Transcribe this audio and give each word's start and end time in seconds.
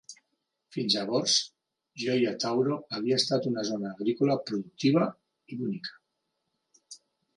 Fins 0.75 0.93
llavors, 0.95 1.33
Gioia 2.03 2.33
Tauro 2.43 2.77
havia 2.99 3.19
estat 3.23 3.45
una 3.51 3.67
zona 3.69 3.91
agrícola 3.97 4.39
productiva 4.49 5.05
i 5.53 5.59
bonica. 5.61 6.01